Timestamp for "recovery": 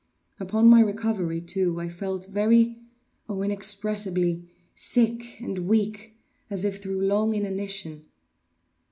0.81-1.41